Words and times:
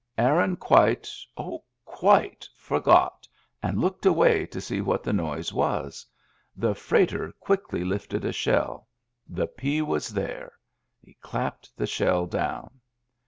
Aaron 0.17 0.55
quite— 0.55 1.07
oh, 1.37 1.63
quite!— 1.85 2.49
forgot, 2.57 3.27
and 3.61 3.79
looked 3.79 4.03
away 4.03 4.47
to 4.47 4.59
see 4.59 4.81
what 4.81 5.03
the 5.03 5.13
noise 5.13 5.53
was. 5.53 6.07
The 6.57 6.73
freighter 6.73 7.31
quickly 7.39 7.83
lifted 7.83 8.25
a 8.25 8.31
shell. 8.33 8.87
The 9.29 9.45
pea 9.45 9.83
was 9.83 10.07
there. 10.07 10.53
He 11.03 11.13
clapped 11.21 11.77
the 11.77 11.85
shell 11.85 12.25
down. 12.25 12.79